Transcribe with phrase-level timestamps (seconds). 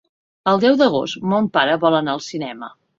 [0.53, 2.77] El deu d'agost mon pare vol anar al cinema.